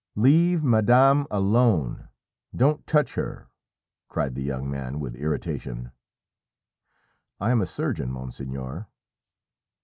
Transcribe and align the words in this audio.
"Leave 0.15 0.63
madame 0.63 1.27
alone 1.29 2.07
don't 2.55 2.87
touch 2.87 3.13
her," 3.13 3.49
cried 4.07 4.33
the 4.33 4.41
young 4.41 4.67
man 4.67 4.99
with 4.99 5.13
irritation. 5.15 5.91
"I 7.39 7.51
am 7.51 7.61
a 7.61 7.67
surgeon, 7.67 8.11
monseigneur." 8.11 8.87